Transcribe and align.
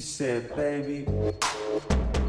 One. 0.00 1.04
One. 1.04 2.21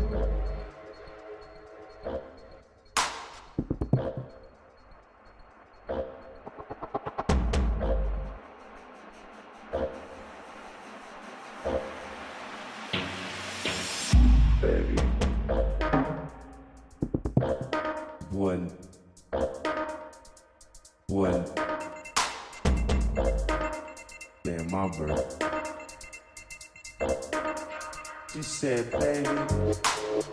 Said, 28.63 28.89
baby, 28.91 30.32